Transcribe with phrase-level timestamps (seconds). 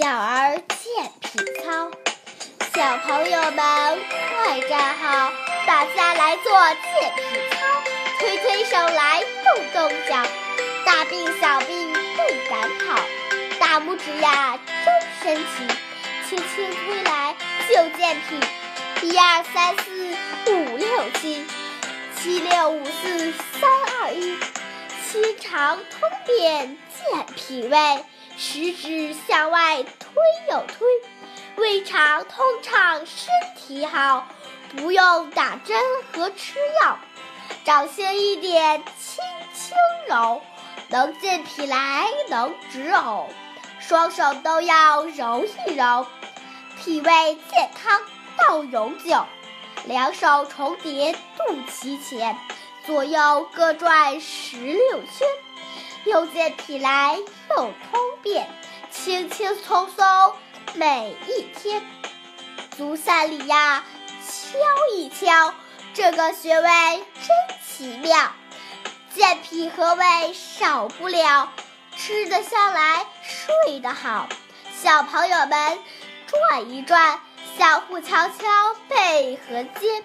[0.00, 1.90] 小儿健脾操，
[2.74, 3.98] 小朋友们
[4.34, 5.30] 快站好，
[5.66, 7.22] 大家来做健脾
[7.54, 7.66] 操，
[8.18, 10.26] 推推手来动动脚，
[10.86, 12.98] 大病小病不敢跑，
[13.60, 15.68] 大拇指呀真神奇，
[16.30, 17.36] 轻轻推来
[17.68, 20.16] 就健脾，一二三四
[20.50, 21.44] 五六七，
[22.16, 23.70] 七六五四三
[24.00, 24.34] 二一，
[25.12, 28.02] 心肠通便健脾胃。
[28.42, 30.14] 十指向外推
[30.50, 30.86] 又推，
[31.56, 34.26] 胃肠通畅，身体好，
[34.74, 35.78] 不用打针
[36.10, 36.98] 和吃药，
[37.66, 39.22] 掌心一点轻
[39.52, 39.76] 轻
[40.08, 40.40] 揉，
[40.88, 43.26] 能健脾来，能止呕，
[43.78, 46.06] 双手都要揉一揉，
[46.78, 48.00] 脾胃健康
[48.38, 49.22] 到永久。
[49.84, 52.38] 两手重叠肚脐前，
[52.86, 55.28] 左右各转十六圈。
[56.04, 57.18] 又健脾来，
[57.50, 58.48] 又通便，
[58.90, 60.34] 轻轻松松
[60.74, 61.82] 每一天。
[62.76, 63.84] 足三里呀，
[64.26, 64.58] 敲
[64.96, 65.54] 一敲，
[65.92, 66.70] 这个穴位
[67.14, 68.32] 真奇妙。
[69.14, 71.52] 健脾和胃少不了，
[71.96, 74.28] 吃得下来，睡得好。
[74.82, 75.78] 小朋友们
[76.26, 77.20] 转一转，
[77.58, 80.04] 相互敲敲背和肩，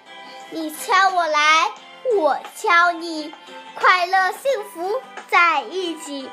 [0.50, 1.70] 你敲我来，
[2.18, 3.32] 我敲你，
[3.76, 5.00] 快乐幸福。
[5.28, 6.30] 在一起，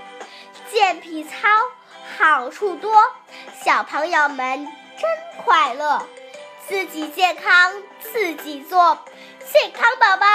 [0.72, 1.32] 健脾操
[2.18, 2.96] 好处多，
[3.64, 4.66] 小朋友们
[4.98, 5.10] 真
[5.44, 6.08] 快乐，
[6.68, 8.98] 自己健康自己做，
[9.52, 10.26] 健康宝宝。